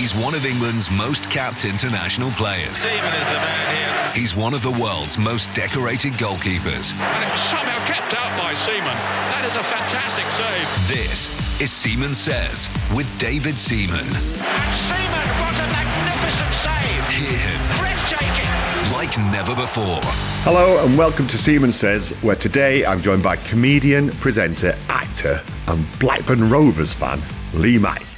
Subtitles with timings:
[0.00, 2.78] He's one of England's most capped international players.
[2.78, 4.12] Seaman is the man here.
[4.14, 6.94] He's one of the world's most decorated goalkeepers.
[6.94, 8.96] And it was somehow kept out by Seaman.
[8.96, 10.88] That is a fantastic save.
[10.88, 11.28] This
[11.60, 14.00] is Seaman Says with David Seaman.
[14.00, 17.04] And Seaman, what a magnificent save.
[17.12, 18.96] Hear him Breathtaking.
[18.96, 20.00] like never before.
[20.48, 25.84] Hello and welcome to Seaman Says, where today I'm joined by comedian, presenter, actor, and
[25.98, 27.20] Blackburn Rovers fan,
[27.52, 28.09] Lee Mack.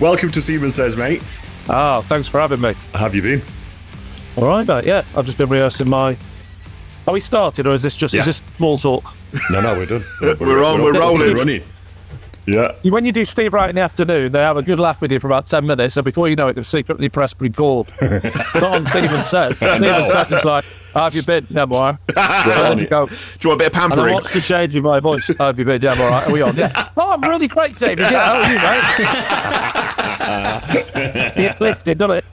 [0.00, 1.22] Welcome to Seaman Says, mate.
[1.68, 2.74] Oh, thanks for having me.
[2.92, 3.42] How have you been?
[4.36, 4.84] All right, mate.
[4.84, 6.16] Yeah, I've just been rehearsing my.
[7.06, 8.20] Are we started, or is this just Yeah.
[8.20, 9.14] is this small talk?
[9.50, 10.04] No, no, we're done.
[10.40, 11.34] We're on, we're up, rolling.
[11.34, 11.62] running.
[12.48, 12.72] Yeah.
[12.90, 15.20] When you do Steve Wright in the afternoon, they have a good laugh with you
[15.20, 17.88] for about ten minutes, and before you know it, they've secretly pressed record.
[18.00, 19.58] Not on Seaman says.
[19.58, 20.64] Seaman says it's like,
[20.94, 21.46] "How have you been?
[21.50, 21.98] Yeah, I'm all right."
[22.78, 24.14] You go, Do you want a bit of pampering?
[24.14, 25.28] watched the change in my voice.
[25.36, 25.82] How have you been?
[25.82, 26.26] Yeah, I'm all right.
[26.28, 26.56] Are we on?
[26.56, 26.88] Yeah.
[26.96, 27.98] Oh, I'm really great, David.
[28.10, 28.58] Yeah, how are you,
[30.08, 31.36] mate?
[31.36, 32.24] yeah, lifted, done it.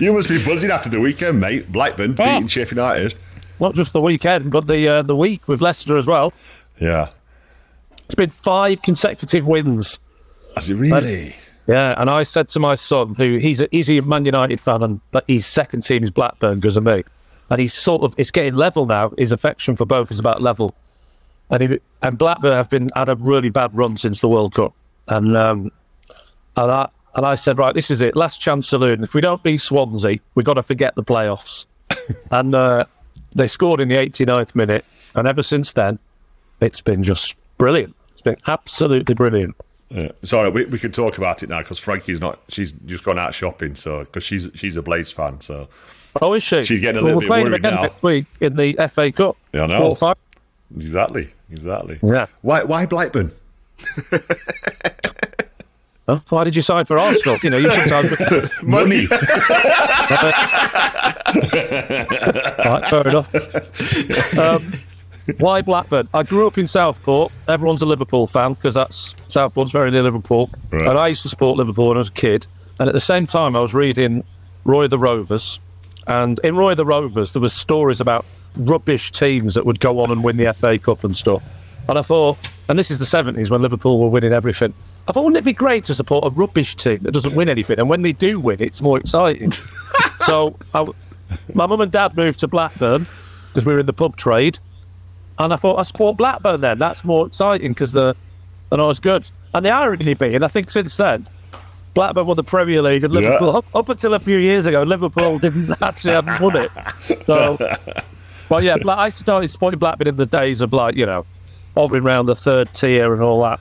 [0.00, 1.70] you must be buzzing after the weekend, mate.
[1.70, 2.24] Blackburn Oh.
[2.24, 3.14] beating Sheffield United.
[3.60, 6.32] Not just the weekend, but the uh, the week with Leicester as well.
[6.80, 7.10] Yeah.
[8.06, 9.98] It's been five consecutive wins.
[10.54, 11.36] Has it really?
[11.66, 14.82] Yeah, and I said to my son, who he's a, he's a Man United fan,
[14.82, 17.02] and but his second team is Blackburn because of me,
[17.48, 19.12] and he's sort of it's getting level now.
[19.16, 20.74] His affection for both is about level,
[21.50, 24.74] and he, and Blackburn have been had a really bad run since the World Cup,
[25.08, 25.72] and um,
[26.56, 29.02] and I and I said, right, this is it, last chance saloon.
[29.02, 31.64] If we don't beat Swansea, we've got to forget the playoffs,
[32.30, 32.84] and uh,
[33.34, 35.98] they scored in the 89th minute, and ever since then,
[36.60, 37.96] it's been just brilliant.
[38.12, 39.56] It's been absolutely brilliant.
[39.88, 40.12] Yeah.
[40.22, 42.40] Sorry, we, we could talk about it now because Frankie's not.
[42.48, 45.68] She's just gone out shopping, so because she's she's a Blades fan, so
[46.20, 46.62] Oh, is she?
[46.64, 47.82] She's getting a well, little we're bit playing worried again now.
[47.82, 49.36] next week in the FA Cup.
[49.54, 49.96] Yeah, I know.
[50.76, 51.98] Exactly, exactly.
[52.02, 52.26] Yeah.
[52.42, 53.32] Why why Blackburn?
[56.06, 56.20] Huh?
[56.28, 57.38] Why did you sign for Arsenal?
[57.42, 58.50] You know, you should sometimes.
[58.62, 59.06] Money.
[59.10, 59.18] right,
[62.90, 63.34] fair enough.
[64.38, 64.72] Um,
[65.38, 66.08] why Blackburn?
[66.12, 67.32] I grew up in Southport.
[67.48, 70.50] Everyone's a Liverpool fan because that's Southport's very near Liverpool.
[70.70, 70.86] Right.
[70.86, 72.46] And I used to support Liverpool when I was a kid.
[72.78, 74.24] And at the same time, I was reading
[74.64, 75.60] Roy the Rovers.
[76.06, 78.26] And in Roy the Rovers, there was stories about
[78.56, 81.42] rubbish teams that would go on and win the FA Cup and stuff.
[81.88, 84.72] And I thought, and this is the 70s when Liverpool were winning everything.
[85.06, 87.78] I thought, wouldn't it be great to support a rubbish team that doesn't win anything?
[87.78, 89.50] And when they do win, it's more exciting.
[90.20, 90.86] so I,
[91.52, 93.06] my mum and dad moved to Blackburn
[93.48, 94.58] because we were in the pub trade.
[95.38, 96.78] And I thought, I support Blackburn then.
[96.78, 98.14] That's more exciting because they're,
[98.70, 99.28] they're not as good.
[99.52, 101.26] And the irony being, I think since then,
[101.94, 103.20] Blackburn won the Premier League and Yeah.
[103.20, 106.70] Liverpool, up, up until a few years ago, Liverpool didn't actually have won it.
[107.26, 107.58] So,
[108.48, 111.26] well, yeah, Bla- I started supporting Blackburn in the days of like, you know,
[111.76, 113.60] hovering around the third tier and all that.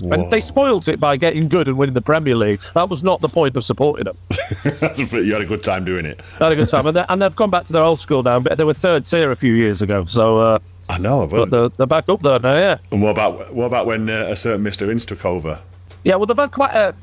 [0.00, 2.60] And they spoiled it by getting good and winning the Premier League.
[2.74, 4.16] That was not the point of supporting them.
[5.12, 6.18] you had a good time doing it.
[6.38, 6.86] They had a good time.
[6.86, 8.38] And, they, and they've gone back to their old school now.
[8.38, 10.04] But they were third tier a few years ago.
[10.04, 10.58] So, uh,
[10.88, 12.78] I know, but but they're, they're back up there now, yeah.
[12.90, 15.60] and what about what about when uh, a certain Mister Ince took over?
[16.04, 16.94] Yeah, well, they've had quite a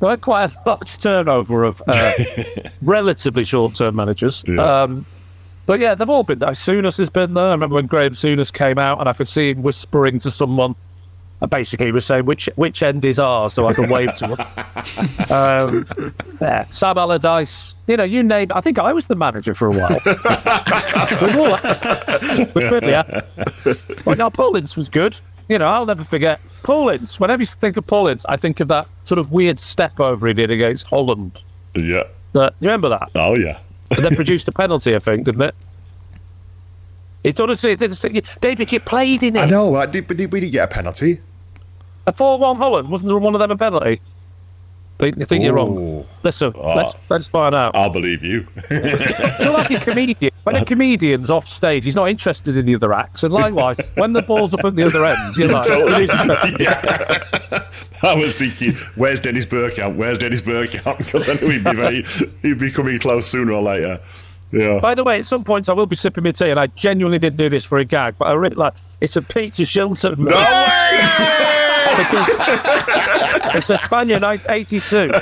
[0.00, 2.12] they've had quite a large turnover of uh,
[2.82, 4.44] relatively short-term managers.
[4.46, 4.82] Yeah.
[4.82, 5.06] Um,
[5.66, 6.50] But yeah, they've all been there.
[6.50, 7.46] Souness has been there.
[7.46, 10.74] I remember when Graham Souness came out and I could see him whispering to someone.
[11.40, 14.28] And basically, he was saying which which end is ours, so I can wave to
[14.28, 14.38] him.
[15.30, 15.86] Um,
[16.40, 18.48] yeah, Sam Allardyce, you know, you name.
[18.54, 19.98] I think I was the manager for a while.
[22.54, 22.92] We really.
[24.04, 25.16] But now Paul Ince was good.
[25.48, 27.18] You know, I'll never forget Paul Ince.
[27.20, 30.26] Whenever you think of Paul Ince, I think of that sort of weird step over
[30.26, 31.42] he did against Holland.
[31.74, 32.04] Yeah.
[32.34, 33.10] Uh, you remember that?
[33.14, 33.58] Oh yeah.
[33.88, 35.54] But then produced a penalty, I think, didn't it?
[37.24, 39.40] It's honestly, it's, it's, David, you played in it.
[39.40, 39.74] I know.
[39.76, 41.20] I did, but did we did get a penalty?
[42.06, 44.00] A 4 1 Holland, wasn't there one of them a penalty?
[45.00, 45.76] You think you're wrong.
[45.76, 46.06] Ooh.
[46.22, 46.74] Listen, ah.
[46.74, 47.74] let's, let's find out.
[47.74, 48.46] I'll believe you.
[48.70, 50.32] You're like a comedian.
[50.44, 53.24] When a comedian's off stage, he's not interested in the other acts.
[53.24, 56.08] And likewise, when the ball's up at the other end, you're like, Totally.
[58.02, 59.96] I was thinking, where's Dennis Bergkamp?
[59.96, 60.98] Where's Dennis Bergkamp?
[61.04, 62.02] Because I knew he'd be very,
[62.42, 64.00] he'd be coming close sooner or later.
[64.54, 64.78] Yeah.
[64.80, 67.18] By the way, at some points I will be sipping my tea, and I genuinely
[67.18, 70.18] didn't do this for a gag, but I really like it's a Peter Shilton.
[70.18, 70.30] No
[71.96, 72.28] because
[73.56, 75.10] it's a Spaniard 82.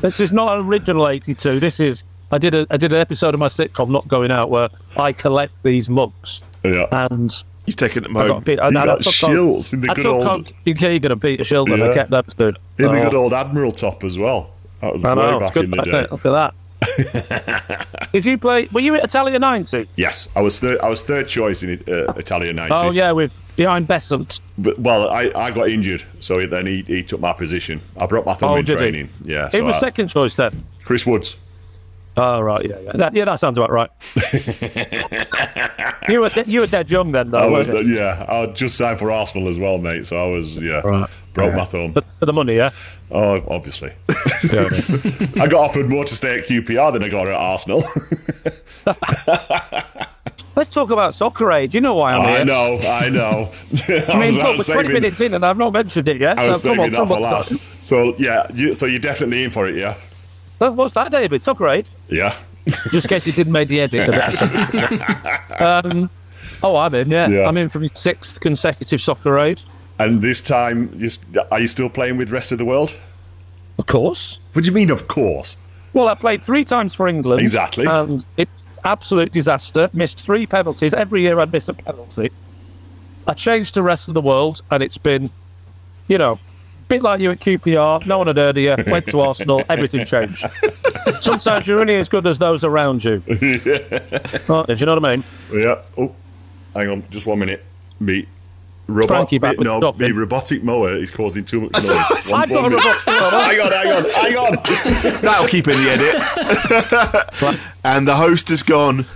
[0.00, 1.60] This is not an original 82.
[1.60, 4.50] This is I did a I did an episode of my sitcom Not Going Out
[4.50, 6.86] where I collect these mugs yeah.
[6.92, 7.32] and
[7.66, 8.44] You've taken them I got home.
[8.44, 11.12] Pete, I, You I got took Shilts in the I good took old- Coke, Keegan
[11.12, 11.82] and Peter Shilton.
[11.82, 12.58] I kept them stood.
[12.78, 14.50] In the Oh, good old Admiral top as well.
[14.80, 16.06] That was I way know, it's back good in the day.
[16.10, 16.54] Look at that.
[18.12, 18.68] Did you play?
[18.72, 19.88] Were you at Italia 90?
[19.96, 20.80] Yes, I was third.
[20.80, 22.74] I was third choice in uh, Italia ninety.
[22.76, 24.40] Oh yeah, with behind Beasant.
[24.58, 27.80] But, well, I, I got injured, so then he, he took my position.
[27.98, 28.78] I broke my thumb Oh, in did he?
[28.78, 29.08] training.
[29.24, 30.64] Yeah, It was I- second choice then.
[30.84, 31.36] Chris Woods.
[32.18, 32.92] Oh right, yeah, yeah.
[32.92, 33.90] That, yeah, that sounds about right.
[36.08, 37.96] you were you were dead young then, I though, was, weren't you?
[37.96, 40.06] yeah, I just signed for Arsenal as well, mate.
[40.06, 41.10] So I was, yeah, Right.
[41.34, 41.92] broke my thumb.
[41.92, 42.70] But for the money, yeah.
[43.10, 43.92] Oh, obviously.
[44.52, 44.68] Yeah.
[45.40, 47.78] I got offered more to stay at QPR than I got at Arsenal.
[50.56, 51.72] Let's talk about soccer aid.
[51.74, 52.44] You know why I'm I here.
[52.44, 53.52] know, I know.
[54.08, 56.38] I mean, was- look, we're 20 minutes in and I've not mentioned it yet.
[56.38, 57.84] I was so come saving on, that for last.
[57.84, 59.96] So yeah, you, so you're definitely in for it, yeah,
[60.58, 61.44] What's that, David?
[61.44, 61.88] Soccer aid?
[62.08, 62.36] yeah.
[62.90, 64.08] Just in case you didn't make the edit.
[64.08, 65.60] of it.
[65.62, 66.10] um,
[66.64, 67.08] oh, I'm in.
[67.10, 67.28] Yeah.
[67.28, 67.46] Yeah.
[67.48, 69.62] I'm in for my sixth consecutive soccer aid.
[69.98, 71.08] And this time, you,
[71.50, 72.94] are you still playing with rest of the world?
[73.78, 74.38] Of course.
[74.52, 75.56] What do you mean, of course?
[75.92, 77.40] Well, I played three times for England.
[77.40, 77.86] Exactly.
[77.86, 78.48] And it
[78.84, 79.90] absolute disaster.
[79.92, 80.94] Missed three penalties.
[80.94, 82.30] Every year I'd miss a penalty.
[83.26, 85.30] I changed to rest of the world, and it's been,
[86.06, 86.38] you know, a
[86.88, 88.06] bit like you at QPR.
[88.06, 88.76] No one had heard of you.
[88.92, 89.62] Went to Arsenal.
[89.68, 90.44] Everything changed.
[91.20, 93.22] Sometimes you're only as good as those around you.
[94.48, 95.24] Right, do you know what I mean?
[95.52, 95.82] Yeah.
[95.98, 96.14] Oh,
[96.74, 97.64] hang on, just one minute.
[97.98, 98.26] Me.
[98.88, 102.32] Robot, Frankie back me, with no, the me robotic mower is causing too much noise.
[102.32, 102.84] I've got a minute.
[103.04, 104.52] Hang on, hang on, hang on.
[105.22, 107.60] That'll keep in the edit.
[107.84, 109.06] and the host has gone.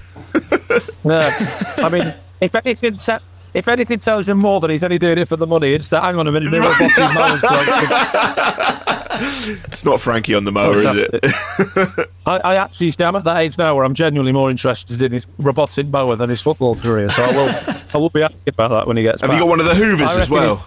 [1.05, 1.31] Yeah.
[1.79, 3.19] I mean, if anything, te-
[3.55, 6.03] if anything tells you more than he's only doing it for the money, it's that.
[6.03, 8.90] Hang on a minute, the robotic mower's broken.
[9.21, 12.11] It's not Frankie on the mower, is it?
[12.27, 15.27] I, I actually, I'm at that age now where I'm genuinely more interested in his
[15.39, 17.09] robotic mower than his football career.
[17.09, 19.31] So I will, I will be happy about that when he gets back.
[19.31, 19.39] Have back.
[19.39, 20.65] you got one of the Hoovers as well?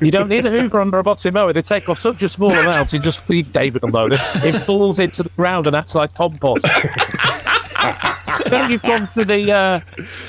[0.00, 1.52] You don't need a Hoover on a robotic mower.
[1.52, 2.92] They take off such a small amount.
[2.92, 4.12] It just feed David alone.
[4.12, 6.64] It falls into the ground and acts like compost.
[8.46, 9.52] then you've gone to the.
[9.52, 9.80] Uh,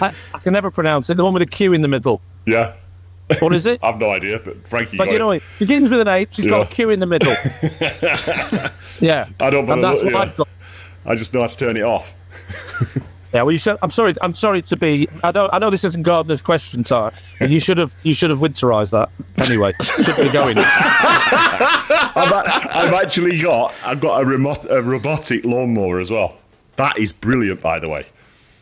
[0.01, 1.17] I, I can never pronounce it.
[1.17, 2.21] The one with the Q in the middle.
[2.45, 2.73] Yeah,
[3.39, 3.79] What is it?
[3.83, 5.37] I've no idea, but Frankie But you know, it.
[5.37, 6.37] it begins with an H.
[6.39, 6.63] It's got Yeah.
[6.63, 7.31] a Q in the middle.
[9.01, 10.19] yeah, I don't and that's look- what yeah.
[10.31, 10.47] I've got.
[11.05, 12.13] I just know how to turn it off.
[13.33, 14.13] Yeah, well, you said I'm sorry.
[14.21, 15.09] I'm sorry to be.
[15.21, 15.53] I don't.
[15.53, 17.93] I know this isn't Gardeners' question time, and you should have.
[18.03, 19.09] You should have winterized that
[19.45, 19.73] anyway.
[19.83, 20.57] should be going.
[20.57, 26.37] I've, a- I've actually got I've got a, remote, a robotic lawnmower as well.
[26.77, 28.05] That is brilliant, by the way.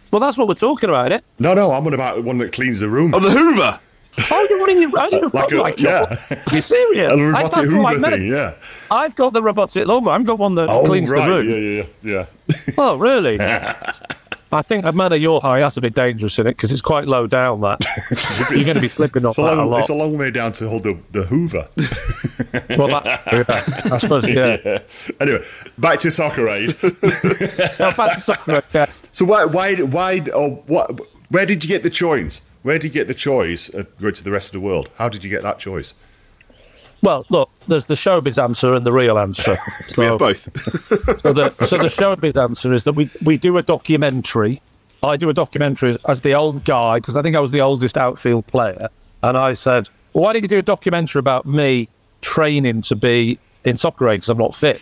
[0.10, 1.24] Well, that's what we're talking about, isn't it?
[1.38, 3.14] No, no, I'm on about the one that cleans the room.
[3.14, 3.80] Oh, the Hoover.
[4.32, 4.92] Oh, you're running.
[4.96, 6.10] Oh, you're Like a- like yeah.
[6.52, 7.10] You're serious.
[7.12, 8.54] a robotic I Hoover thing, yeah.
[8.92, 10.14] I've got the robotic lawnmower.
[10.14, 11.50] I've got one that Oh, cleans right, the room.
[11.50, 12.74] yeah, yeah, yeah, yeah.
[12.78, 13.40] Oh, really?
[13.40, 16.82] I think a man of your height, that's a bit dangerous in it because it's
[16.84, 17.62] quite low down.
[17.62, 17.80] That
[18.52, 19.80] you're going to be slipping off a, that a lot.
[19.80, 21.66] it's a long way down to hold the, the Hoover.
[22.78, 24.28] well, that, yeah, I suppose.
[24.30, 24.58] Yeah.
[24.64, 24.80] Yeah.
[25.20, 25.44] Anyway,
[25.80, 26.76] back to soccer aid.
[26.84, 26.90] No,
[27.80, 28.64] oh, back to soccer.
[28.76, 28.86] Yeah.
[29.12, 31.00] so why, why, why, or what?
[31.30, 32.42] Where did you get the choice?
[32.64, 34.90] Where did you get the choice of going to the rest of the world?
[34.98, 35.94] How did you get that choice?
[37.02, 39.58] Well, look, there's the showbiz answer and the real answer.
[39.82, 41.20] We So- have both.
[41.22, 44.62] So the, so the showbiz answer is that we, we do a documentary.
[45.04, 47.60] I do a documentary as, as the old guy because I think I was the
[47.62, 48.88] oldest outfield player.
[49.22, 51.90] And I said, well, why don't you do a documentary about me
[52.22, 54.82] training to be in soccer aid because I'm not fit?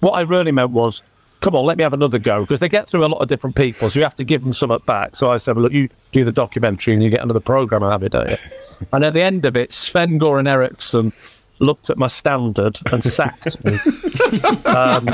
[0.00, 1.02] What I really meant was
[1.44, 3.54] come on, let me have another go because they get through a lot of different
[3.54, 5.14] people, so you have to give them something back.
[5.14, 7.92] So I said, well, look, you do the documentary and you get another program out
[7.92, 8.36] of it, don't you?
[8.94, 11.12] and at the end of it, Sven Goran Eriksson
[11.58, 13.72] looked at my standard and sacked me
[14.64, 15.06] um,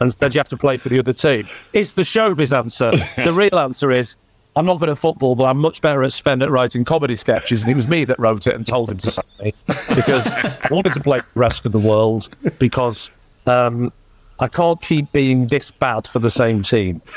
[0.00, 1.46] and said you have to play for the other team.
[1.74, 2.90] Is the showbiz answer.
[3.22, 4.16] The real answer is
[4.56, 7.62] I'm not good at football, but I'm much better at Sven at writing comedy sketches.
[7.62, 9.52] And it was me that wrote it and told him to sack me
[9.94, 13.10] because I wanted to play the rest of the world because
[13.46, 13.92] um,
[14.40, 17.02] I can't keep being this bad for the same team.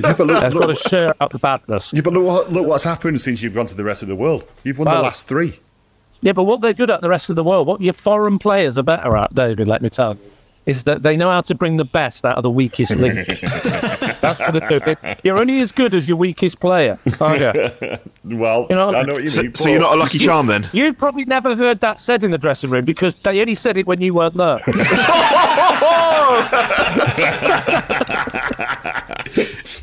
[0.00, 1.92] Yeah, but look, I've got to share out the badness.
[1.92, 4.14] yeah, but look, what- look what's happened since you've gone to the rest of the
[4.16, 4.46] world.
[4.64, 5.58] You've won the last three.
[6.20, 8.76] Yeah, but what they're good at the rest of the world, what your foreign players
[8.78, 10.20] are better at, David, let me tell you,
[10.66, 13.26] is that they know how to bring the best out of the weakest link.
[14.20, 14.96] That's what they do.
[15.24, 17.40] You're only as good as your weakest player, oh, aren't
[17.82, 17.98] you?
[18.36, 19.54] Well, You know, I know what you So, mean.
[19.54, 20.68] so you're not a lucky charm then?
[20.72, 23.86] You've probably never heard that said in the dressing room because they only said it
[23.86, 24.58] when you weren't there.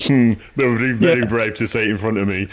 [0.08, 2.48] They were being very brave to say it in front of me.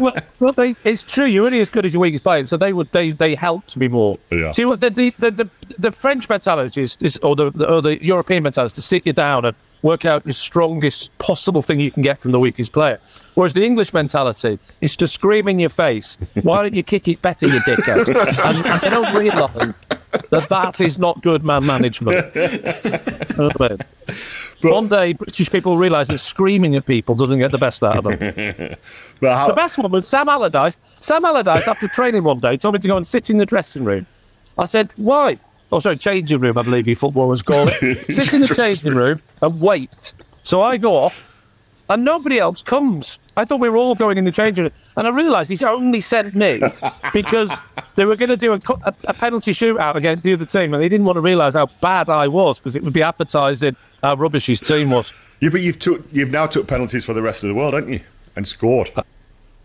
[0.00, 1.26] well, well they, it's true.
[1.26, 3.88] You're only as good as your weakest player, so they would they they helped me
[3.88, 4.18] more.
[4.30, 4.52] Yeah.
[4.52, 7.82] See what the the, the, the, the French mentality is, is or the, the or
[7.82, 11.80] the European mentality is to sit you down and work out the strongest possible thing
[11.80, 12.98] you can get from the weakest player.
[13.34, 17.20] Whereas the English mentality is to scream in your face, "Why don't you kick it
[17.22, 18.08] better, you dickhead?"
[18.44, 19.80] and, and they don't realise
[20.30, 22.26] that that is not good man management.
[23.36, 24.72] You know what I mean?
[24.72, 28.04] One day, British people realise that screaming at people doesn't get the best out of
[28.04, 28.76] them.
[29.20, 30.78] But how, The best one was Sam Allardyce.
[31.00, 33.84] Sam Allardyce, after training one day, told me to go and sit in the dressing
[33.84, 34.06] room.
[34.56, 35.38] I said, why?
[35.70, 38.06] Oh, sorry, changing room, I believe you footballers call it.
[38.10, 40.14] sit in the changing room and wait.
[40.44, 41.35] So I go off,
[41.88, 43.18] and nobody else comes.
[43.36, 44.72] I thought we were all going in the changing room.
[44.96, 46.60] And I realised he's only sent me
[47.12, 47.52] because
[47.96, 50.82] they were going to do a, a, a penalty shootout against the other team, and
[50.82, 54.14] they didn't want to realise how bad I was because it would be advertising how
[54.16, 55.12] rubbish his team was.
[55.40, 57.92] yeah, but you've took you've now took penalties for the rest of the world, haven't
[57.92, 58.00] you?
[58.36, 58.90] And scored.
[58.96, 59.02] Uh,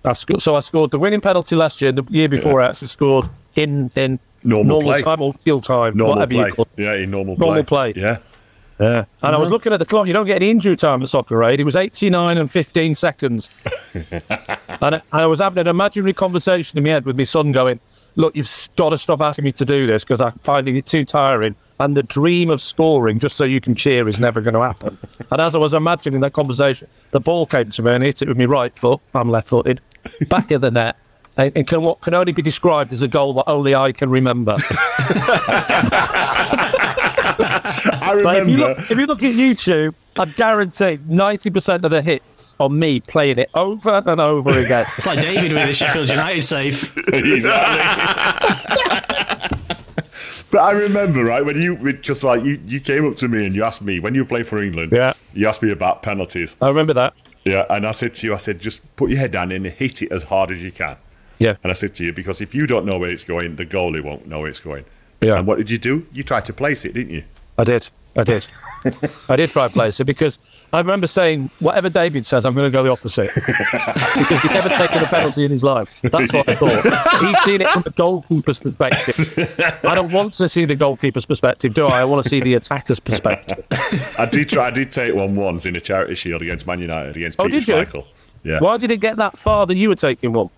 [0.04, 1.92] I sco- so I scored the winning penalty last year.
[1.92, 5.02] The year before, I actually scored in in Normal play.
[5.02, 6.48] time or field time, Normal whatever play.
[6.48, 6.68] you call.
[6.76, 6.82] it.
[6.82, 7.46] Yeah, in normal, play.
[7.46, 7.94] Normal play.
[7.94, 8.02] play.
[8.02, 8.18] Yeah.
[8.82, 9.06] Yeah.
[9.22, 9.54] And I was uh-huh.
[9.54, 10.08] looking at the clock.
[10.08, 11.60] You don't get any injury time at soccer right?
[11.60, 13.52] It was 89 and 15 seconds.
[13.94, 17.80] and I, I was having an imaginary conversation in my head with my son, going,
[18.16, 21.06] "Look, you've got to stop asking me to do this because I'm finding it too
[21.06, 24.62] tiring." And the dream of scoring just so you can cheer is never going to
[24.62, 24.98] happen.
[25.32, 28.28] and as I was imagining that conversation, the ball came to me and hit it
[28.28, 29.00] with my right foot.
[29.14, 29.80] I'm left-footed,
[30.28, 30.98] back of the net.
[31.38, 34.58] And can, what can only be described as a goal that only I can remember.
[38.02, 42.02] I Like, if, you look, if you look at YouTube, I guarantee 90% of the
[42.02, 44.86] hits on me playing it over and over again.
[44.98, 46.96] It's like David with the Sheffield United save.
[47.08, 47.82] exactly.
[50.52, 53.56] but I remember, right, when you because like you, you came up to me and
[53.56, 54.92] you asked me when you play for England.
[54.92, 55.14] Yeah.
[55.34, 56.56] You asked me about penalties.
[56.62, 57.14] I remember that.
[57.46, 60.04] Yeah, and I said to you, I said, just put your head down and hit
[60.04, 60.98] it as hard as you can.
[61.40, 61.56] Yeah.
[61.64, 64.04] And I said to you, because if you don't know where it's going, the goalie
[64.04, 64.86] won't know where it's going.
[65.22, 65.40] Yeah.
[65.40, 66.06] And what did you do?
[66.14, 67.24] You tried to place it, didn't you?
[67.58, 67.90] I did.
[68.16, 68.46] I did.
[69.30, 70.40] I did try it because
[70.74, 73.30] I remember saying, whatever David says, I'm going to go the opposite.
[73.36, 76.02] because he's never taken a penalty in his life.
[76.02, 77.20] That's what I thought.
[77.22, 79.38] He's seen it from the goalkeeper's perspective.
[79.84, 82.02] I don't want to see the goalkeeper's perspective, do I?
[82.02, 83.66] I want to see the attacker's perspective.
[84.18, 84.68] I did try.
[84.68, 87.60] I did take one once in a charity shield against Man United against Oh, Peter
[87.60, 87.76] did you?
[87.76, 88.08] Schmeichel.
[88.44, 88.60] Yeah.
[88.60, 90.50] Why did it get that far that you were taking one?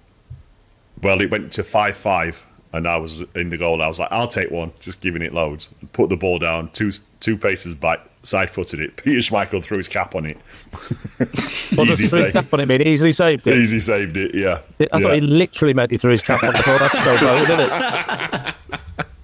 [1.01, 3.81] Well, it went to five five, and I was in the goal.
[3.81, 5.69] I was like, I'll take one, just giving it loads.
[5.93, 8.95] Put the ball down, two two paces back, side footed it.
[9.03, 10.37] Peter Schmeichel threw his cap on it.
[11.77, 12.33] Well, Easy save.
[12.33, 13.57] cap on it, mean, easily saved it.
[13.57, 14.35] Easy saved it.
[14.35, 14.59] Yeah.
[14.79, 14.99] I yeah.
[14.99, 16.77] thought he literally meant he threw his cap on the ball.
[16.77, 18.79] That's so low, didn't it?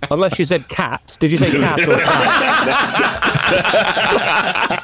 [0.09, 1.17] Unless you said cat.
[1.19, 2.69] Did you say cat or cat?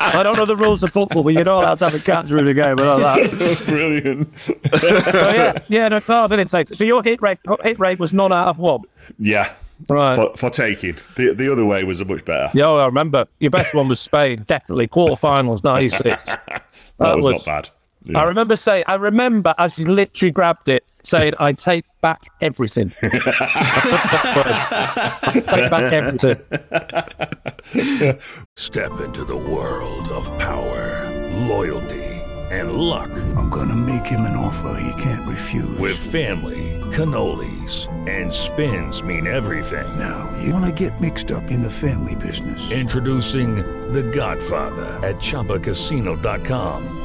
[0.01, 2.25] I don't know the rules of football, but you're not allowed to have a cat
[2.25, 3.63] during a game without that.
[3.67, 4.37] Brilliant.
[4.37, 4.53] So
[5.31, 6.77] yeah, yeah, no, no, I didn't take it.
[6.77, 8.81] So your hit rate, hit rate was none out of one.
[9.17, 9.53] Yeah.
[9.89, 10.15] Right.
[10.15, 12.49] For, for taking the the other way was a much better.
[12.53, 13.27] Yeah, oh, I remember.
[13.39, 14.87] Your best one was Spain, definitely.
[14.87, 16.37] Quarterfinals, 96.
[16.97, 17.69] that was, not bad.
[18.05, 18.19] Yeah.
[18.19, 22.91] I remember saying, I remember as you literally grabbed it, saying, I take back everything.
[23.01, 23.09] I
[25.33, 26.37] take back everything.
[28.55, 31.11] Step into the world of power,
[31.47, 32.03] loyalty,
[32.51, 33.09] and luck.
[33.35, 35.77] I'm gonna make him an offer he can't refuse.
[35.79, 39.97] With family, cannolis, and spins mean everything.
[39.97, 42.71] Now, you wanna get mixed up in the family business.
[42.71, 43.55] Introducing
[43.91, 47.04] The Godfather at ChumbaCasino.com.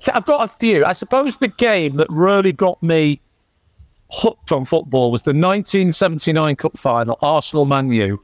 [0.00, 0.84] So I've got a few.
[0.84, 3.20] I suppose the game that really got me
[4.10, 8.22] hooked on football was the 1979 Cup final, Arsenal Man U,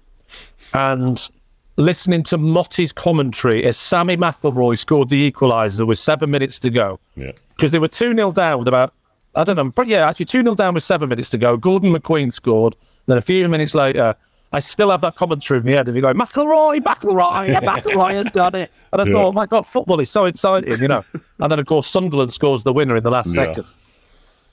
[0.75, 1.29] and
[1.77, 6.99] listening to Motty's commentary as Sammy McIlroy scored the equaliser with seven minutes to go.
[7.15, 7.33] Yeah.
[7.51, 8.95] Because they were 2 0 down with about,
[9.35, 11.57] I don't know, but yeah, actually 2 0 down with seven minutes to go.
[11.57, 12.75] Gordon McQueen scored.
[13.05, 14.17] Then a few minutes later,
[14.53, 18.13] I still have that commentary in my head of me going, McIlroy, McIlroy, yeah, McIlroy
[18.13, 18.71] has done it.
[18.93, 19.13] And I Yeah.
[19.13, 21.05] thought, oh my God, football is so exciting, you know.
[21.41, 23.47] and then, of course, Sunderland scores the winner in the last Yeah.
[23.47, 23.65] second.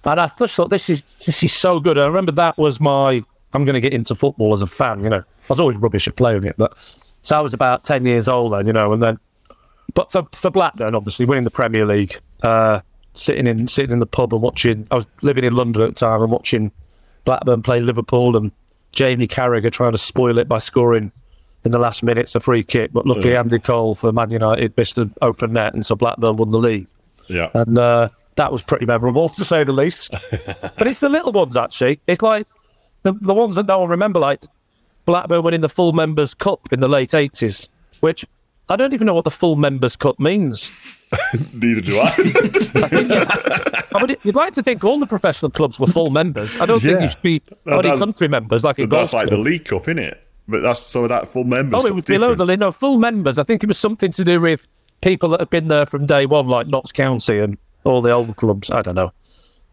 [0.06, 1.98] And I just thought, this is this is so good.
[1.98, 3.24] I remember that was my,
[3.54, 5.20] I'm going to get into football as a fan, you know.
[5.20, 6.74] I was always rubbish at playing it, but
[7.22, 9.20] so I was about 10 years old then, you know, and then,
[9.94, 12.82] but for, for Blackburn, obviously, winning the Premier League, uh,
[13.14, 15.96] sitting in sitting in the pub and watching, I was living in London at the
[15.96, 16.72] time and watching
[17.26, 18.52] Blackburn play Liverpool and
[18.94, 21.12] Jamie Carragher trying to spoil it by scoring
[21.66, 22.94] in the last minutes a free kick.
[22.94, 23.40] But luckily, Yeah.
[23.40, 26.88] Andy Cole for Man United missed an open net, and so Blackburn won the league.
[27.28, 27.50] Yeah.
[27.54, 30.12] And uh, that was pretty memorable, to say the least.
[30.32, 32.00] but it's the little ones, actually.
[32.08, 32.48] It's like
[33.04, 34.44] the, the ones that no one remember, like
[35.06, 37.68] Blackburn winning the full Members' Cup in the late 80s,
[38.00, 38.26] which
[38.70, 40.70] I don't even know what the full Members' Cup means.
[41.54, 42.12] Neither do I.
[43.96, 46.60] I you'd like to think all the professional clubs were full members.
[46.60, 49.38] I don't think you should be No, only country members like But that's like the.
[49.38, 50.20] League Cup, isn't it?
[50.48, 51.84] But that's some of that full members.
[51.84, 53.40] Oh, it was below the no full members.
[53.40, 54.68] I think it was something to do with
[55.02, 58.36] people that had been there from day one, like Notts County and all the old
[58.36, 58.70] clubs.
[58.72, 59.12] I don't know.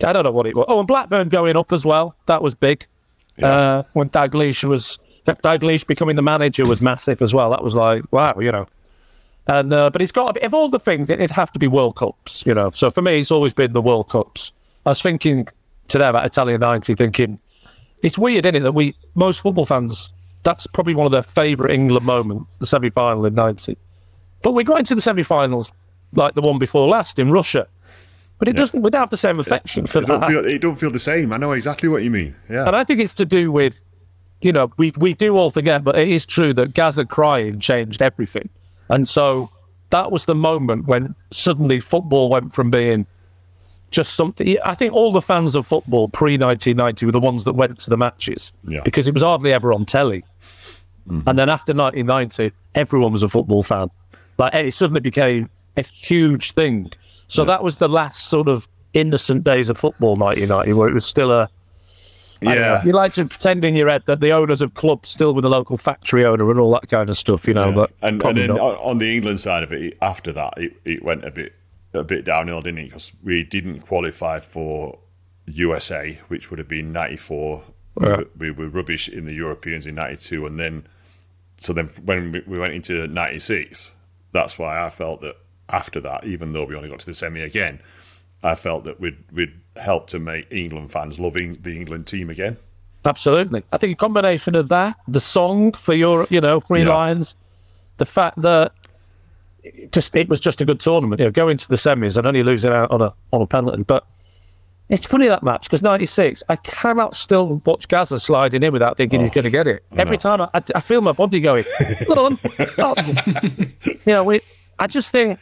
[0.04, 0.66] I don't know what it was.
[0.68, 2.16] Oh, and Blackburn going up as well.
[2.26, 2.86] That was big.
[3.42, 7.50] Uh, when Dalglish was Dalglish becoming the manager was massive as well.
[7.50, 8.66] That was like wow, you know.
[9.46, 11.58] And uh, but it's got to be, of all the things, it, it'd have to
[11.58, 12.70] be World Cups, you know.
[12.72, 14.52] So for me, it's always been the World Cups.
[14.86, 15.48] I was thinking
[15.88, 17.38] today about Italia '90, thinking
[18.02, 20.10] it's weird, isn't it, that we most football fans
[20.42, 23.76] that's probably one of their favourite England moments, the semi final in '90.
[24.42, 25.72] But we got into the semi finals
[26.14, 27.66] like the one before last in Russia.
[28.38, 28.80] But it doesn't.
[28.80, 30.30] We don't have the same affection for It don't, that.
[30.30, 31.30] feel, it don't feel the same.
[31.32, 32.34] I know exactly what you mean.
[32.48, 32.66] Yeah.
[32.66, 33.82] And I think it's to do with,
[34.40, 38.00] you know, we we do all forget, but it is true that Gazza crying changed
[38.00, 38.48] everything.
[38.90, 39.50] And so
[39.90, 43.06] that was the moment when suddenly football went from being
[43.90, 44.56] just something.
[44.64, 47.90] I think all the fans of football pre 1990 were the ones that went to
[47.90, 48.82] the matches Yeah.
[48.84, 50.24] because it was hardly ever on telly.
[51.08, 51.28] Mm-hmm.
[51.28, 53.88] And then after 1990, everyone was a football fan.
[54.38, 56.92] Like it suddenly became a huge thing.
[57.26, 61.04] So that was the last sort of innocent days of football, 1990, where it was
[61.04, 61.48] still a.
[62.42, 62.84] I don't know, Yeah.
[62.84, 65.50] You like to pretend in your head that the owners of clubs still with the
[65.50, 67.68] local factory owner and all that kind of stuff, you know.
[67.68, 67.74] Yeah.
[67.74, 68.60] But and, and then not.
[68.60, 71.54] on on the England side of it, after that, it, it went a bit
[71.92, 72.84] a bit downhill, didn't it?
[72.86, 74.98] Because we didn't qualify for
[75.46, 77.64] USA, which would have been '94.
[78.00, 78.20] Yeah.
[78.38, 80.86] We were rubbish in the Europeans in '92, and then
[81.56, 83.92] so then when we- we went into '96,
[84.32, 85.36] that's why I felt that
[85.68, 87.80] after that, even though we only got to the semi again,
[88.42, 92.56] I felt that we'd we'd helped to make England fans loving the England team again.
[93.04, 93.62] Absolutely.
[93.72, 96.90] I think a combination of that, the song for your, you know, Three Yeah.
[96.90, 97.34] Lions,
[97.96, 98.72] the fact that
[99.62, 101.20] it just it was just a good tournament.
[101.20, 103.82] You know, going to the semis and only losing out on a on a penalty.
[103.82, 104.06] But
[104.88, 109.20] it's funny that match because '96, I cannot still watch Gazza sliding in without thinking
[109.20, 109.34] he's oh.
[109.34, 109.84] going to get it.
[109.96, 111.64] Every time I, I, I feel my body going,
[112.06, 112.38] "Come on,
[112.78, 112.94] oh."
[113.82, 114.40] you know, we.
[114.78, 115.38] I just think.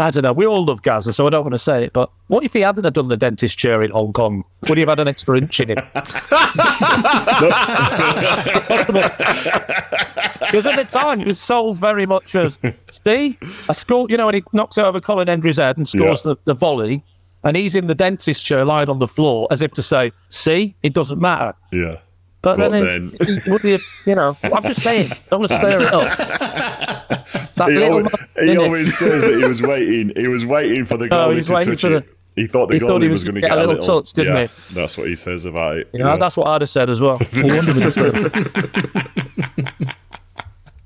[0.00, 0.32] I don't know.
[0.32, 1.92] We all love Gazza, so I don't want to say it.
[1.92, 4.44] But what if he hadn't have done the dentist chair in Hong Kong?
[4.68, 5.78] Would he have had an extra inch in him?
[10.40, 12.58] Because at the time, it was sold very much as,
[13.04, 16.32] see, I scored, you know, when he knocks over Colin Hendry's head and scores Yeah.
[16.44, 17.04] the, the volley,
[17.44, 20.74] and he's in the dentist chair lying on the floor as if to say, see,
[20.82, 21.54] it doesn't matter.
[21.70, 21.98] Yeah.
[22.40, 25.80] But, But then, then- would you, you know, I'm just saying, don't want to stir
[25.80, 27.14] it up.
[27.56, 28.08] That he always,
[28.40, 30.12] he always says that he was waiting.
[30.14, 32.08] He was waiting for the Oh, goalie he's to touch for the- it.
[32.36, 34.12] He thought the he thought he was, was going to get get a little touch,
[34.12, 34.74] didn't yeah, he?
[34.74, 35.90] That's what he says about it.
[35.92, 37.18] You know, that's what I'd have said as well.
[37.34, 39.18] I wonder if it's-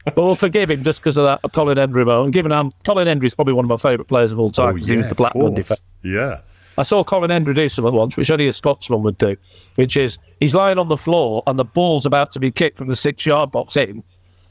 [0.05, 2.33] but we'll forgive him just because of that Colin Hendry moment.
[2.35, 4.89] Given I'm Colin Hendry's probably one of my favourite players of all time Oh, because
[4.89, 5.81] he was the Blackburn defender.
[6.03, 6.41] Yeah.
[6.79, 9.37] I saw Colin Hendry do something once, which only a Scotsman would do,
[9.75, 12.89] which is he's lying on the floor and the ball's about to be kicked from
[12.89, 14.03] the six yard box in,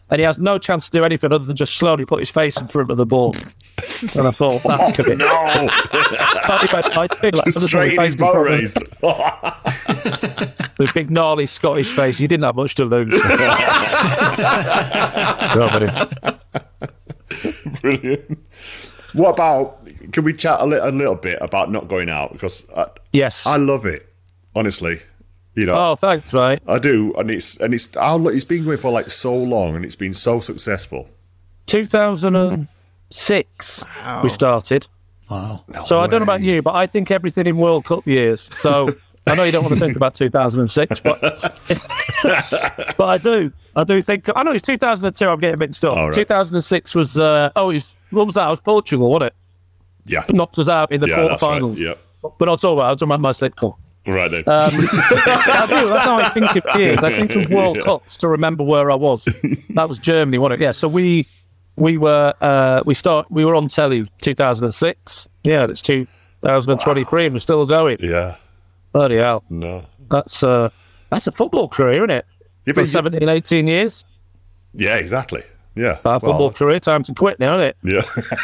[0.09, 2.59] and he has no chance to do anything other than just slowly put his face
[2.59, 3.33] in front of the ball.
[4.17, 5.19] and I thought, that's committed.
[5.19, 5.69] No!
[7.45, 8.77] Just straight in his raised.
[10.77, 13.11] With big gnarly Scottish face, he didn't have much to lose.
[17.81, 18.39] Brilliant.
[19.13, 19.85] What about?
[20.11, 22.33] Can we chat a, li- a little bit about not going out?
[22.33, 24.07] Because I, yes, I love it.
[24.55, 25.01] Honestly,
[25.55, 25.75] you know.
[25.75, 26.59] Oh, thanks, mate.
[26.67, 29.35] I do, and it's and it's oh, how lo- it's been going for like so
[29.35, 31.07] long, and it's been so successful.
[31.67, 33.83] 2006,
[34.23, 34.87] we started.
[35.29, 35.63] Wow.
[35.83, 38.49] so I don't know about you, but I think everything in World Cup years.
[38.53, 38.89] So
[39.27, 41.21] I know you don't want to think about 2006, but
[42.97, 43.53] but I do.
[43.75, 44.29] I do think.
[44.35, 45.25] I know it's 2002.
[45.27, 45.95] I'm getting mixed up.
[45.95, 46.13] Right.
[46.13, 47.17] 2006 was.
[47.19, 48.47] Uh, oh, it was, what was that?
[48.47, 49.35] It was Portugal, wasn't it?
[50.05, 50.25] Yeah.
[50.29, 51.77] Knocked us out in the Yeah, that's right, quarterfinals.
[51.79, 51.93] yeah.
[52.37, 52.85] But not all about.
[52.85, 53.75] I was talking about my sitcom.
[54.07, 54.39] Right then.
[54.39, 55.89] Um, I do.
[55.89, 57.03] That's how I think of years.
[57.03, 57.83] I think of World Yeah.
[57.83, 59.25] Cups to remember where I was.
[59.69, 60.63] That was Germany, wasn't it?
[60.65, 60.71] Yeah.
[60.71, 61.27] So we
[61.75, 65.27] we were uh, we start we were on telly 2006.
[65.43, 67.97] Yeah, it's 2023 and we're still going.
[68.01, 68.35] Yeah.
[68.91, 69.43] Bloody hell.
[69.49, 69.85] No.
[70.09, 70.69] That's uh
[71.09, 72.25] that's a football career, isn't it?
[72.65, 74.05] Yeah, For but- 17, 18 years.
[74.73, 75.43] Yeah, exactly.
[75.75, 75.99] Yeah.
[76.03, 77.77] Our football Well, career, time to quit now, isn't it?
[77.83, 78.01] yeah.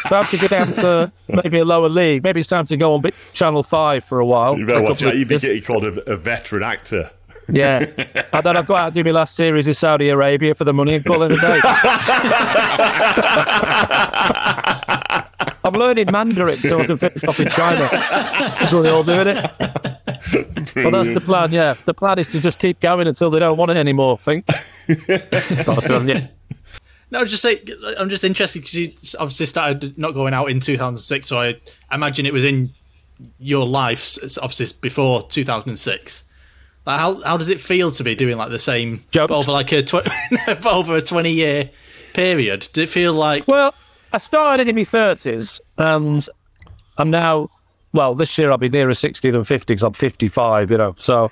[0.08, 2.22] Time to go down to maybe a lower league.
[2.24, 3.02] Maybe it's time to go on
[3.34, 4.56] Channel 5 for a while.
[4.58, 5.14] you better watch out.
[5.16, 7.10] You'd be getting called a, a veteran actor.
[7.50, 7.78] Yeah.
[8.32, 10.72] and then I've got out to do my last series in Saudi Arabia for the
[10.72, 11.60] money and call it a day.
[15.64, 17.88] I'm learning Mandarin so I can finish off in China.
[17.90, 19.50] That's what they're all doing it.
[20.32, 21.74] Well, that's the plan, yeah.
[21.84, 24.46] The plan is to just keep going until they don't want it anymore, I think.
[25.66, 26.28] But, um, yeah.
[27.10, 27.62] No, just say
[27.98, 31.54] I'm just interested because you obviously started not going out in 2006, so I
[31.92, 32.70] imagine it was in
[33.38, 36.24] your life, obviously before 2006.
[36.86, 39.72] Like how how does it feel to be doing like the same job over like
[39.72, 40.06] a tw-
[40.66, 41.70] over a 20 year
[42.14, 42.68] period?
[42.72, 43.74] Did it feel like Well,
[44.12, 46.26] I started in my 30s and
[46.98, 47.50] I'm now,
[47.92, 50.94] well, this year I'll be nearer 60 than 50 because I'm 55, you know.
[50.98, 51.30] So,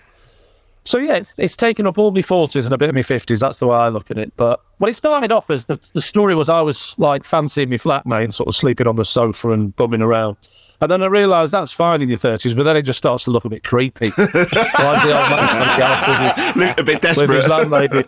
[0.84, 3.40] so yeah, it's, it's taken up all my 40s and a bit of my 50s.
[3.40, 4.32] That's the way I look at it.
[4.36, 7.76] But when it started off as the, the story was I was like fancying my
[7.76, 10.36] flatmate and sort of sleeping on the sofa and bumming around.
[10.80, 13.30] And then I realised that's fine in your 30s, but then it just starts to
[13.30, 14.10] look a bit creepy.
[14.16, 17.30] Why is the old man trying to get out with his- a bit With desperate.
[17.30, 18.04] his landlady.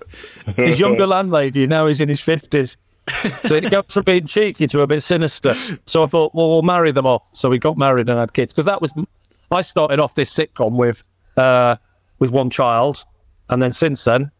[0.54, 2.76] His younger landlady, now he's in his 50s.
[3.42, 5.54] So it goes from being cheeky to a bit sinister.
[5.86, 7.22] So I thought, well, we'll marry them off.
[7.32, 8.52] So we got married and had kids.
[8.52, 8.92] Because that was,
[9.50, 11.02] I started off this sitcom with,
[11.36, 11.76] uh,
[12.18, 13.04] with one child.
[13.50, 14.30] And then since then,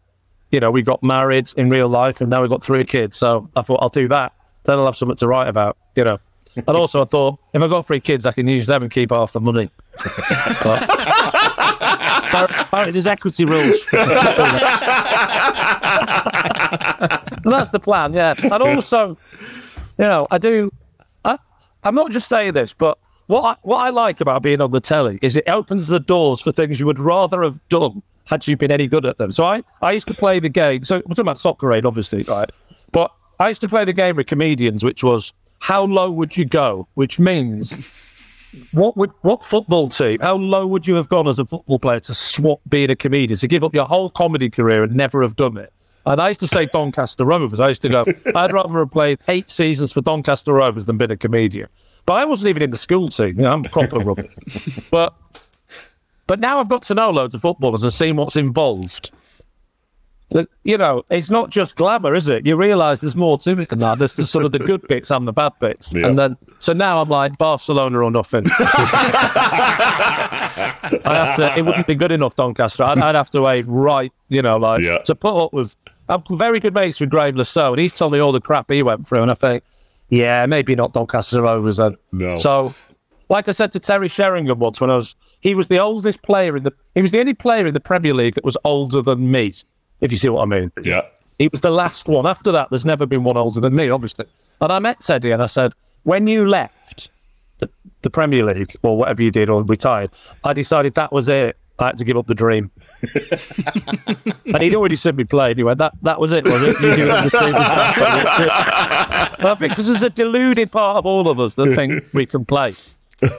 [0.51, 3.15] you know, we got married in real life and now we've got three kids.
[3.15, 4.33] So I thought, I'll do that.
[4.63, 6.17] Then I'll have something to write about, you know.
[6.55, 9.11] And also, I thought, if I've got three kids, I can use them and keep
[9.11, 9.69] half the money.
[10.63, 10.89] But-
[12.31, 13.79] Apparently, there's equity rules.
[17.43, 18.33] That's the plan, yeah.
[18.41, 19.17] And also,
[19.97, 20.71] you know, I do.
[21.25, 21.37] I,
[21.83, 22.97] I'm not just saying this, but
[23.27, 26.41] what I, what I like about being on the telly is it opens the doors
[26.41, 29.31] for things you would rather have done had you been any good at them.
[29.31, 30.83] So I, I used to play the game.
[30.83, 32.49] So we're talking about soccer aid, obviously, right?
[32.91, 36.45] But I used to play the game with comedians, which was how low would you
[36.45, 36.87] go?
[36.93, 37.73] Which means
[38.71, 40.19] what would what football team?
[40.21, 43.37] How low would you have gone as a football player to swap being a comedian
[43.39, 45.71] to give up your whole comedy career and never have done it?
[46.09, 47.59] And I used to say Doncaster Rovers.
[47.59, 48.03] I used to go,
[48.35, 51.69] I'd rather have played eight seasons for Doncaster Rovers than been a comedian.
[52.05, 53.37] But I wasn't even in the school team.
[53.37, 54.33] You know, I'm proper rubbish.
[54.89, 55.13] But
[56.27, 59.11] but now I've got to know loads of footballers and seen what's involved.
[60.31, 62.45] That, you know, it's not just glamour, is it?
[62.45, 63.97] You realise there's more to it than that.
[63.97, 65.91] There's the sort of the good bits and the bad bits.
[65.91, 66.05] Yeah.
[66.05, 68.43] And then, so now I'm like Barcelona or nothing.
[71.05, 71.57] I have to.
[71.57, 72.83] It wouldn't be good enough, Doncaster.
[72.83, 74.11] I'd, I'd have to wait right.
[74.27, 74.99] You know, like Yeah.
[74.99, 75.75] to put up with.
[76.09, 78.69] I'm very good mates with Graeme Le Saux, and he's told me all the crap
[78.69, 79.63] he went through, and I think,
[80.09, 81.95] yeah, maybe not Doncaster Rovers then.
[82.11, 82.35] No.
[82.35, 82.73] So,
[83.29, 86.55] like I said to Teddy Sheringham once when I was, he was the oldest player
[86.57, 86.73] in the.
[86.95, 89.53] He was the only player in the Premier League that was older than me.
[90.01, 90.71] If you see what I mean.
[90.81, 91.01] Yeah.
[91.37, 92.25] He was the last one.
[92.25, 94.25] After that, there's never been one older than me, obviously.
[94.61, 97.09] And I met Teddy and I said, when you left
[97.59, 97.69] the,
[98.01, 100.11] the Premier League or whatever you did or retired,
[100.43, 101.57] I decided that was it.
[101.79, 102.71] I had to give up the dream.
[104.45, 105.51] and he'd already seen me play.
[105.51, 106.79] And he went, that, that was it, was it?
[106.81, 107.55] You give up the dream.
[109.41, 112.45] I think because there's a deluded part of all of us that think we can
[112.45, 112.75] play.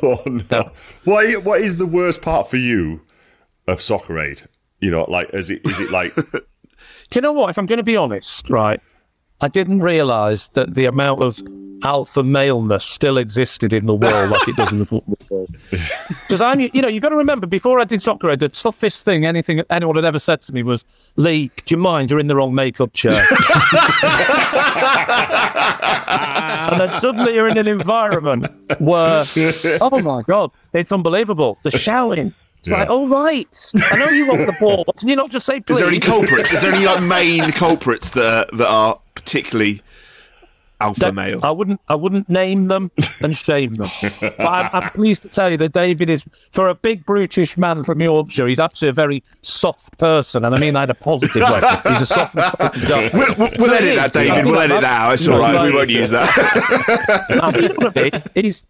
[0.02, 0.72] Oh no!
[1.04, 3.00] What what is the worst part for you
[3.66, 4.42] of Soccer Aid?
[4.78, 6.14] You know, like is it is it like
[7.10, 7.48] Do you know what?
[7.48, 8.78] If I'm going to be honest, right,
[9.40, 11.40] I didn't realise that the amount of
[11.82, 15.48] alpha maleness still existed in the world like it does in the football world.
[15.70, 19.24] Because I, you know, you've got to remember before I did soccer, the toughest thing
[19.24, 20.84] anything anyone had ever said to me was,
[21.16, 22.10] "Lee, do you mind?
[22.10, 23.12] You're in the wrong makeup chair."
[26.70, 28.46] and then suddenly you're in an environment
[28.80, 29.24] where,
[29.80, 31.58] oh my god, it's unbelievable.
[31.62, 32.34] The shouting.
[32.58, 32.80] It's Yeah.
[32.80, 34.84] like, all right, I know you want the ball.
[34.98, 35.76] Can you not just say please?
[35.76, 36.52] Is there any culprits?
[36.52, 39.82] Is there any like main culprits that that are particularly
[40.80, 41.40] alpha That- male?
[41.42, 41.80] I wouldn't.
[41.88, 42.90] I wouldn't name them
[43.22, 43.90] and shame them.
[44.20, 47.84] but I'm, I'm pleased to tell you that David is, for a big brutish man
[47.84, 51.42] from Yorkshire, he's actually a very soft person, and I mean that in a positive
[51.42, 51.60] way.
[51.92, 52.34] He's a soft.
[53.12, 54.46] We'll, we'll, we'll edit that, David.
[54.46, 55.12] We'll edit that out.
[55.14, 55.66] It's all right.
[55.66, 57.26] We won't use that.
[57.30, 58.22] No, you know what I mean?
[58.34, 58.66] He's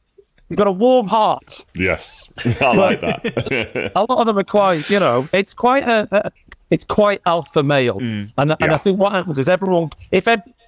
[0.48, 1.64] he's got a warm heart.
[1.74, 2.28] Yes,
[2.60, 3.92] I like that.
[3.94, 6.32] a lot of them are quite, you know, it's quite a, a
[6.70, 8.32] it's quite alpha male, mm.
[8.38, 10.26] and and I think what happens is everyone if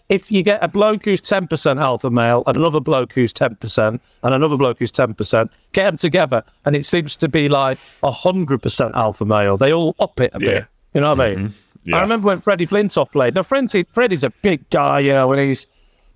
[0.08, 3.54] if you get a bloke who's ten percent alpha male and another bloke who's ten
[3.56, 7.48] percent and another bloke who's ten percent, get them together, and it seems to be
[7.48, 9.56] like hundred percent alpha male.
[9.56, 10.66] They all up it a bit.
[10.94, 11.48] You know what I mean?
[11.48, 11.72] Mm-hmm.
[11.84, 11.96] Yeah.
[11.96, 13.34] I remember when Freddie Flintoff played.
[13.34, 15.66] Now, Freddie, Freddie's a big guy, you know, and he's,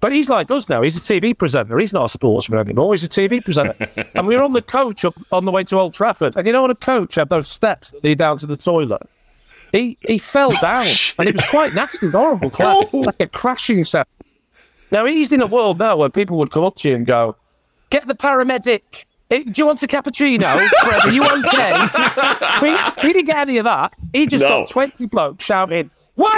[0.01, 0.83] but he's like us now.
[0.83, 1.79] He's a TV presenter.
[1.79, 2.93] He's not a sportsman anymore.
[2.93, 3.75] He's a TV presenter.
[4.15, 6.37] and we were on the coach up on the way to Old Trafford.
[6.37, 9.03] And you know, on a coach had those steps that lead down to the toilet.
[9.73, 10.87] He he fell oh, down,
[11.19, 14.07] and it was quite nasty, horrible, like, like a crashing sound.
[14.91, 17.37] Now he's in a world now where people would come up to you and go,
[17.91, 20.69] "Get the paramedic." Do you want a cappuccino?
[20.85, 22.63] Fred, are you okay?
[22.63, 23.93] we, we didn't get any of that.
[24.13, 24.61] He just No.
[24.61, 26.37] got 20 blokes shouting, out!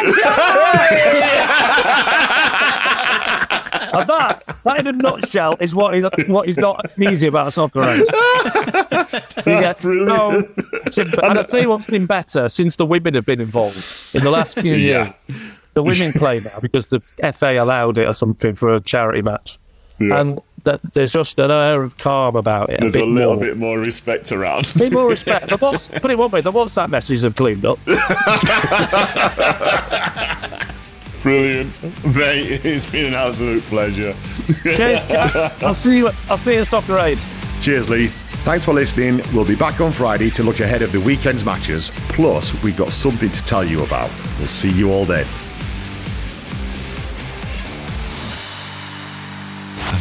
[3.72, 7.82] and that, that in a nutshell is what he's, what he's not easy about soccer
[7.84, 8.04] aid.
[9.46, 10.42] You get no
[10.90, 11.22] sympathy.
[11.26, 13.76] And I tell you what's been better since the women have been involved
[14.14, 15.12] in the last few Yeah.
[15.28, 15.40] years.
[15.74, 17.00] The women play now because the
[17.32, 19.56] FA allowed it or something for a charity match.
[19.98, 20.20] Yeah.
[20.20, 22.80] And that there's just an air of calm about it.
[22.80, 23.44] There's a bit little more.
[23.44, 24.70] bit more respect around.
[24.76, 25.48] Bit more respect.
[25.48, 27.78] The what's, put it one way, the WhatsApp messages have cleaned up.
[31.22, 32.64] Brilliant, mate.
[32.64, 34.14] It's been an absolute pleasure.
[34.62, 35.62] Cheers, chaps.
[35.62, 36.10] I'll see you.
[36.30, 37.18] I'll see you at Soccer Aid.
[37.60, 38.06] Cheers, Lee.
[38.44, 39.20] Thanks for listening.
[39.34, 41.90] We'll be back on Friday to look ahead of the weekend's matches.
[42.08, 44.10] Plus, we've got something to tell you about.
[44.38, 45.26] We'll see you all then.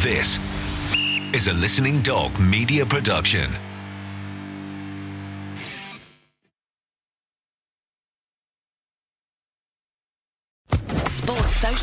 [0.00, 0.38] This
[1.34, 3.52] is a Listening Dog media production.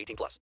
[0.00, 0.40] 18 plus.